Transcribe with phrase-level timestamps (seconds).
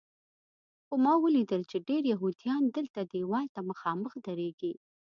[0.85, 4.73] خو ما ولیدل چې ډېر یهودیان دلته دیوال ته مخامخ درېږي.